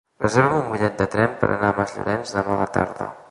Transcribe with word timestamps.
Reserva'm 0.21 0.55
un 0.61 0.71
bitllet 0.75 0.95
de 1.01 1.07
tren 1.17 1.37
per 1.43 1.51
anar 1.57 1.69
a 1.69 1.77
Masllorenç 1.81 2.35
demà 2.39 2.57
a 2.57 2.61
la 2.63 2.69
tarda. 2.79 3.15